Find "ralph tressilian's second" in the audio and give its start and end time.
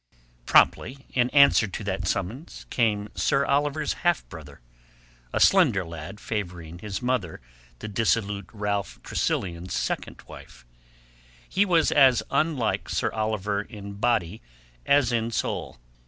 8.51-10.23